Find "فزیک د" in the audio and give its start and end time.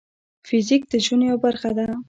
0.47-0.93